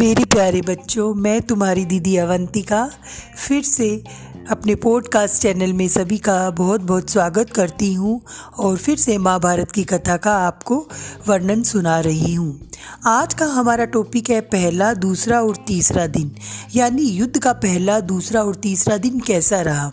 [0.00, 2.90] मेरे प्यारे बच्चों, मैं तुम्हारी दीदी अवंतिका
[3.38, 4.04] फिर से
[4.50, 8.20] अपने पॉडकास्ट चैनल में सभी का बहुत बहुत स्वागत करती हूँ
[8.58, 10.88] और फिर से महाभारत की कथा का आपको
[11.28, 12.70] वर्णन सुना रही हूँ।
[13.06, 16.32] आज का हमारा टॉपिक है पहला, दूसरा और तीसरा दिन,
[16.74, 19.92] यानी युद्ध का पहला, दूसरा और तीसरा दिन कैसा रहा?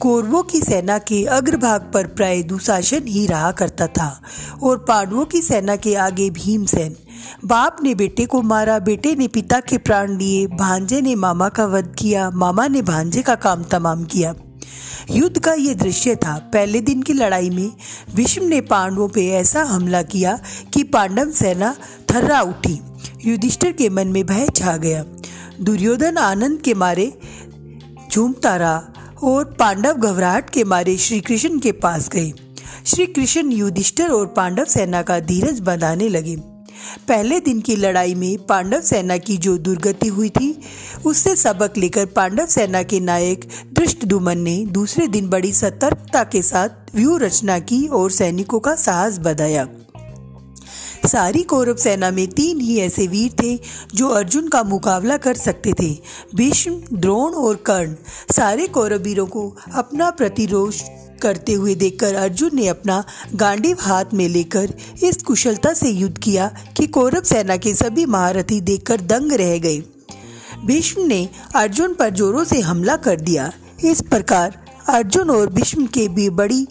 [0.00, 4.22] कौरवों की सेना के अग्रभाग पर प्राय दुशासन ही रहा करता था
[4.62, 6.96] और पांडवों की सेना के आगे भीमसेन
[7.44, 11.66] बाप ने बेटे को मारा, बेटे ने पिता के प्राण लिए, भांजे ने मामा का
[11.66, 14.34] वध किया, मामा ने भांजे का काम तमाम किया।
[15.10, 17.72] युद्ध का ये दृश्य था। पहले दिन की लड़ाई में
[18.14, 20.38] भीष्म ने पांडवों पे ऐसा हमला किया
[20.74, 21.76] कि पांडव सेना
[22.10, 22.80] थर्रा उठी।
[23.24, 25.04] युधिष्ठिर के मन में भय छा गया।
[25.60, 27.18] दुर्योधन आनंद के मारे
[28.12, 28.82] झूमता रहा
[29.22, 32.32] और पांडव घबराहट के मारे श्री कृष्ण के पास गए।
[32.86, 36.57] श्री कृष्ण युधिष्ठिर और पांडव सेना का धीरज बंधाने लगे।
[37.08, 40.60] पहले दिन की लड़ाई में पांडव सेना की जो दुर्गति हुई थी,
[41.06, 46.42] उससे सबक लेकर पांडव सेना के नायक दृष्ट दुमन ने दूसरे दिन बड़ी सतर्कता के
[46.42, 49.64] साथ व्यूह रचना की और सैनिकों का साहस बढ़ाया
[51.08, 53.58] सारी कौरव सेना में तीन ही ऐसे वीर थे,
[53.94, 55.90] जो अर्जुन का मुकाबला कर सकते थे।
[56.34, 57.94] भीष्म, द्रोण और कर्ण,
[58.32, 60.74] सारे कौरव वीरों को अपना प्रतिरोध
[61.22, 66.50] करते हुए देखकर अर्जुन ने अपना गांडीव हाथ में लेकर इस कुशलता से युद्ध किया
[66.76, 69.78] कि कौरव सेना के सभी महारथी देखकर दंग रह गए।
[70.64, 73.52] भीष्म ने अर्जुन पर जोरों से हमला कर दिया।
[73.84, 76.66] इस प्रकार अर्जुन और भीष्म के भी बड़ी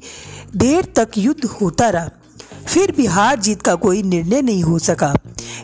[0.55, 2.09] देर तक युद्ध होता रहा।
[2.67, 5.13] फिर भी हार जीत का कोई निर्णय नहीं हो सका।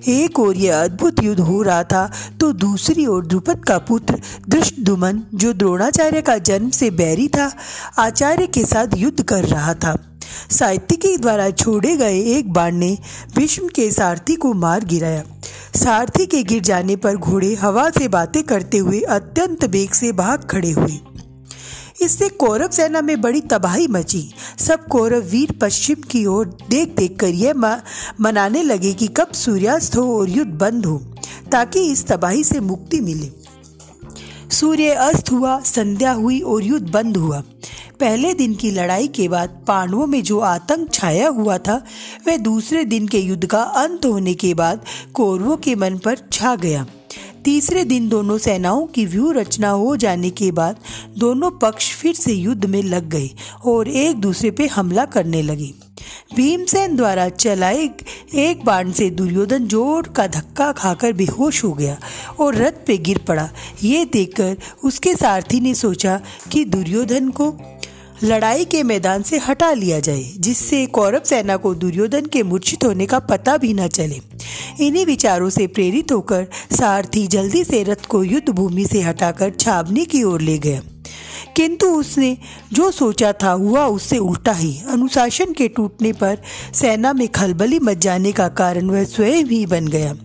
[0.07, 5.21] एक ओर यह अद्भुत युद्ध हो रहा था तो दूसरी ओर द्रुपद का पुत्र दृष्टुमन
[5.33, 7.51] जो द्रोणाचार्य का जन्म से बैरी था,
[7.99, 9.95] आचार्य के साथ युद्ध कर रहा था।
[10.51, 12.97] साहित्यिकी द्वारा छोड़े गए एक बाण ने
[13.35, 15.23] भीष्म के सारथी को मार गिराया।
[15.75, 20.47] सारथी के गिर जाने पर घोड़े हवा से बातें करते हुए अत्यंत बेग से भाग
[20.49, 20.99] खड़े हुए।
[21.95, 24.23] इससे कौरव सेना में बड़ी तबाही मची।
[24.59, 27.53] सब कौरव वीर पश्चिम की ओर देख देख कर यह
[28.21, 30.97] मनाने लगे कि कब सूर्यास्त हो और युद्ध बंद हो,
[31.51, 33.31] ताकि इस तबाही से मुक्ति मिले।
[34.51, 37.43] सूर्य अस्त हुआ, संध्या हुई और युद्ध बंद हुआ।
[37.99, 41.75] पहले दिन की लड़ाई के बाद पांडवों में जो आतंक छाया हुआ था,
[42.27, 46.55] वह दूसरे दिन के युद्ध का अंत होने के बाद कौरवों के मन पर छा
[46.55, 46.85] गया।
[47.45, 50.77] तीसरे दिन दोनों सेनाओं की व्यू रचना हो जाने के बाद
[51.17, 53.29] दोनों पक्ष फिर से युद्ध में लग गए
[53.65, 55.71] और एक दूसरे पे हमला करने लगे।
[56.35, 57.89] भीमसेन द्वारा चलाए
[58.35, 61.97] एक बाण से दुर्योधन ज़ोर का धक्का खाकर बेहोश हो गया
[62.39, 63.49] और रथ पे गिर पड़ा।
[63.83, 66.19] ये देखकर उसके सारथी ने सोचा
[66.51, 67.51] कि दुर्योधन को
[68.23, 73.05] लड़ाई के मैदान से हटा लिया जाए, जिससे कौरव सेना को दुर्योधन के मूर्छित होने
[73.05, 74.21] का पता भी न चले।
[74.79, 80.05] इन्हीं विचारों से प्रेरित होकर सारथी जल्दी से रथ को युद्ध भूमि से हटाकर छावनी
[80.05, 80.81] की ओर ले गया।
[81.55, 82.37] किंतु उसने
[82.73, 86.37] जो सोचा था, हुआ उससे उल्टा ही। अनुशासन के टूटने पर
[86.73, 90.15] सेना में खलबली मच जाने का कारण वह स्वयं ही बन गया।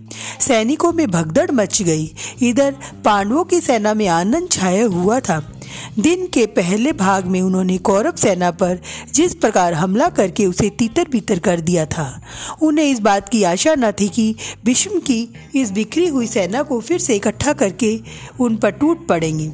[0.40, 5.57] सैनिकों में भगदड़ मच गई। इधर पांडवों की सेना में आनंद छाया हुआ था।
[5.98, 8.80] दिन के पहले भाग में उन्होंने कौरव सेना पर
[9.14, 12.20] जिस प्रकार हमला करके उसे तीतर बीतर कर दिया था,
[12.62, 14.34] उन्हें इस बात की आशा न थी कि
[14.64, 17.98] भीष्म की इस बिखरी हुई सेना को फिर से इकट्ठा करके
[18.40, 19.50] उन पर टूट पड़ेंगे।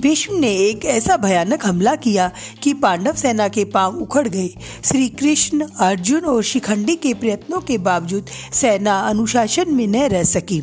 [0.00, 2.30] भीष्म ने एक ऐसा भयानक हमला किया
[2.62, 4.48] कि पांडव सेना के पाँव उखड़ गए।
[4.84, 10.62] श्री कृष्ण, अर्जुन और शिखंडी के प्रयत्नों के बावजूद सेना अनुशासन में न रह सकी।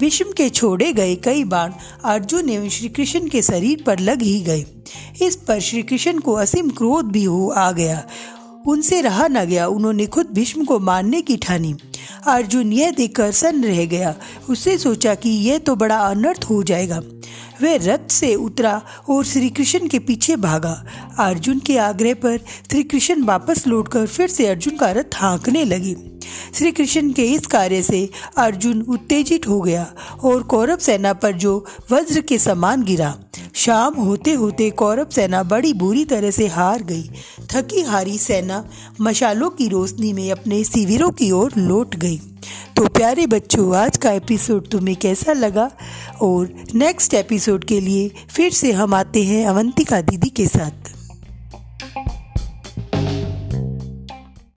[0.00, 1.72] भीष्म के छोड़े गए कई बाण
[2.04, 4.64] अर्जुन एवं श्री कृष्ण के शरीर पर लग ही गए।
[5.22, 8.02] इस पर श्री कृष्ण को असीम क्रोध भी हो आ गया।
[8.66, 11.74] उनसे रहा न गया। उन्होंने खुद भीष्म को मारने की ठानी।
[12.26, 14.14] अर्जुन यह देखकर सन्न रह गया।
[14.50, 16.98] उससे सोचा कि यह तो बड़ा अनर्थ हो जाएगा।
[17.62, 20.84] वह रथ से उतरा और श्री कृष्ण के पीछे भागा।
[21.18, 26.09] अर्जुन के आग्रह पर श्री कृष्ण वापस लौटकर फिर से अर्जुन का रथ हाँकने लगे।
[26.54, 29.92] श्री कृष्ण के इस कार्य से अर्जुन उत्तेजित हो गया
[30.24, 33.18] और कौरव सेना पर जो वज्र के समान गिरा।
[33.54, 37.10] शाम होते होते कौरव सेना बड़ी बुरी तरह से हार गई।
[37.50, 38.70] थकी हारी सेना
[39.00, 42.16] मशालों की रोशनी में अपने शिविरों की ओर लौट गई।
[42.76, 45.70] तो प्यारे बच्चों, आज का एपिसोड तुम्हें कैसा लगा?
[46.22, 50.99] और नेक्स्ट एपिसोड के लिए फिर से हम आते हैं अवंतिका दीदी के साथ।